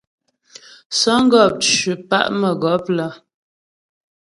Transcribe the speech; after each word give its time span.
Sə̌ŋgɔp 0.99 1.53
ncʉ 1.69 1.91
pa' 2.09 2.31
mə́gɔp 2.39 2.85
áa. 3.05 3.11